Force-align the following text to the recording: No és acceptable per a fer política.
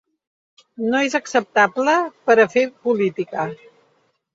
No 0.93 1.01
és 1.09 1.17
acceptable 1.21 1.95
per 2.31 2.41
a 2.41 2.49
fer 2.59 2.67
política. 2.89 3.51